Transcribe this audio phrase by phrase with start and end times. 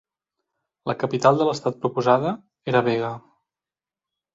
[0.93, 2.35] La capital de l'estat proposada
[2.75, 3.17] era Bega.